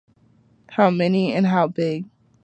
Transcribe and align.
How 0.71 0.89
many, 0.89 1.31
and 1.31 1.45
how 1.45 1.67
big? 1.67 2.09